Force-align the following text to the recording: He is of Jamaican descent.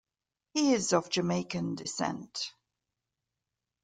He 0.55 0.73
is 0.73 0.93
of 0.93 1.11
Jamaican 1.11 1.75
descent. 1.75 2.55